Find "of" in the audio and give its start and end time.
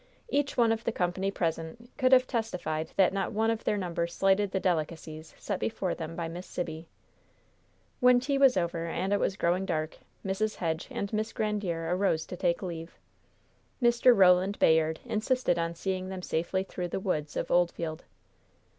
0.71-0.83, 3.51-3.63, 17.37-17.51